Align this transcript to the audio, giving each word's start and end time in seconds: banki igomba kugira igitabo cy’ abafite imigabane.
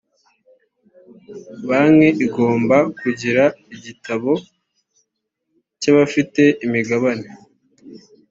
banki 1.67 2.09
igomba 2.25 2.77
kugira 2.99 3.43
igitabo 3.75 4.31
cy’ 5.81 5.87
abafite 5.91 6.43
imigabane. 6.65 7.27